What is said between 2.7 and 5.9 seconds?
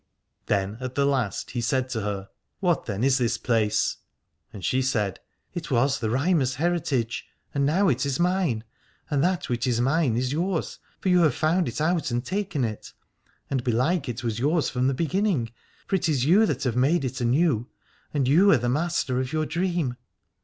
then is this place? And she said: It